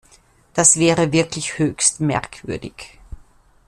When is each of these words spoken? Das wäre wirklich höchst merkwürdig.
Das 0.55 0.79
wäre 0.79 1.11
wirklich 1.11 1.59
höchst 1.59 1.99
merkwürdig. 2.01 2.97